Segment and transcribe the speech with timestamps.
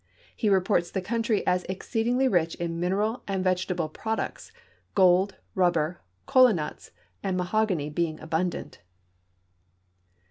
[0.35, 4.51] He reports the country as ex ceedingly rich in mineral and vegetable products,
[4.95, 6.89] gold, rubber, kola nuts,
[7.21, 8.81] and mahogany being abundant.